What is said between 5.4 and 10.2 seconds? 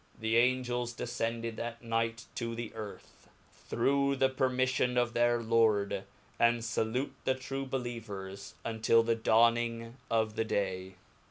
Lord, and falute the tri^e .belie vers, untill the dawning